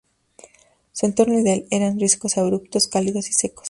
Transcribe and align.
Su 0.93 1.05
entorno 1.05 1.39
ideal 1.39 1.67
eran 1.69 1.99
riscos 1.99 2.39
abruptos, 2.39 2.87
cálidos 2.87 3.29
y 3.29 3.33
secos. 3.33 3.59